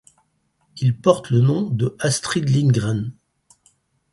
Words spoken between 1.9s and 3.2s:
Astrid Lindgren.